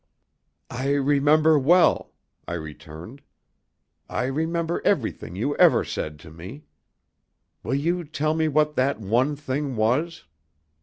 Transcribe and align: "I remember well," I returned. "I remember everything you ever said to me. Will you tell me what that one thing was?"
"I 0.71 0.93
remember 0.93 1.59
well," 1.59 2.13
I 2.47 2.53
returned. 2.55 3.21
"I 4.09 4.23
remember 4.23 4.81
everything 4.83 5.35
you 5.35 5.55
ever 5.57 5.85
said 5.85 6.17
to 6.21 6.31
me. 6.31 6.63
Will 7.61 7.75
you 7.75 8.03
tell 8.03 8.33
me 8.33 8.47
what 8.47 8.73
that 8.77 8.99
one 8.99 9.35
thing 9.35 9.75
was?" 9.75 10.23